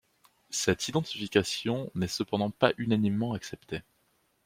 Cette 0.49 0.87
identification 0.87 1.91
n’est 1.93 2.07
cependant 2.07 2.49
pas 2.49 2.73
unanimement 2.79 3.33
acceptée. 3.33 3.83